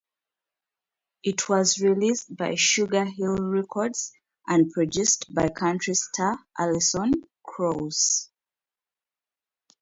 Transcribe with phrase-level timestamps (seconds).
[1.21, 4.11] It was released by Sugar Hill Records,
[4.47, 7.13] and produced by country star Alison
[7.45, 8.31] Krauss.